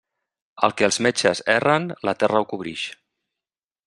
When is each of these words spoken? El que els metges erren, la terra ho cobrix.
El 0.67 0.71
que 0.79 0.85
els 0.87 0.97
metges 1.07 1.41
erren, 1.55 1.85
la 2.09 2.15
terra 2.23 2.41
ho 2.41 2.47
cobrix. 2.55 2.87